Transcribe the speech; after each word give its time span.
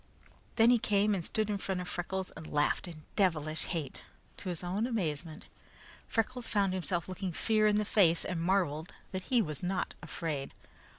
Then 0.55 0.71
he 0.71 0.79
came 0.79 1.13
and 1.13 1.23
stood 1.23 1.47
in 1.47 1.59
front 1.59 1.79
of 1.79 1.87
Freckles 1.87 2.31
and 2.31 2.51
laughed 2.51 2.87
in 2.87 3.03
devilish 3.15 3.65
hate. 3.65 4.01
To 4.37 4.49
his 4.49 4.63
own 4.63 4.87
amazement, 4.87 5.45
Freckles 6.07 6.47
found 6.47 6.73
himself 6.73 7.07
looking 7.07 7.31
fear 7.33 7.67
in 7.67 7.77
the 7.77 7.85
face, 7.85 8.25
and 8.25 8.41
marveled 8.41 8.95
that 9.11 9.25
he 9.29 9.43
was 9.43 9.61
not 9.61 9.93
afraid. 10.01 10.55